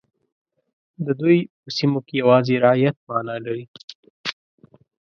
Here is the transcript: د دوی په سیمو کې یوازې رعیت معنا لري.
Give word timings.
د 1.05 1.07
دوی 1.19 1.37
په 1.61 1.69
سیمو 1.77 1.99
کې 2.07 2.13
یوازې 2.21 2.55
رعیت 2.65 2.95
معنا 3.07 3.35
لري. 3.45 3.65